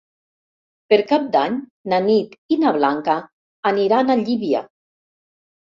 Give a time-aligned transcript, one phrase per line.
[0.93, 1.59] Per Cap d'Any
[1.95, 3.21] na Nit i na Blanca
[3.75, 4.69] aniran a Llívia.